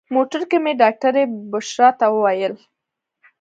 [0.15, 2.53] موټر کې مې ډاکټرې بشرا ته وویل.